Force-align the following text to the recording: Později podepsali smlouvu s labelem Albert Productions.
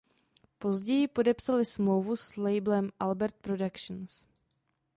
Později 0.57 1.07
podepsali 1.07 1.65
smlouvu 1.65 2.15
s 2.15 2.37
labelem 2.37 2.89
Albert 2.99 3.35
Productions. 3.35 4.25